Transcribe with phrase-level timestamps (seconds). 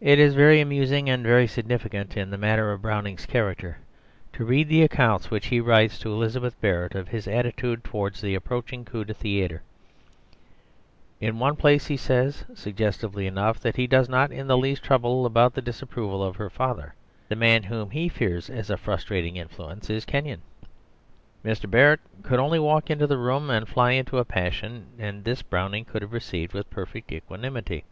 [0.00, 3.78] It is very amusing, and very significant in the matter of Browning's character,
[4.32, 8.36] to read the accounts which he writes to Elizabeth Barrett of his attitude towards the
[8.36, 9.58] approaching coup de théâtre.
[11.20, 15.26] In one place he says, suggestively enough, that he does not in the least trouble
[15.26, 16.94] about the disapproval of her father;
[17.28, 20.42] the man whom he fears as a frustrating influence is Kenyon.
[21.44, 21.68] Mr.
[21.68, 25.84] Barrett could only walk into the room and fly into a passion; and this Browning
[25.84, 27.82] could have received with perfect equanimity.